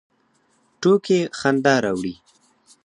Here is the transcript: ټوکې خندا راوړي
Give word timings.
ټوکې 0.81 1.19
خندا 1.39 1.75
راوړي 1.83 2.13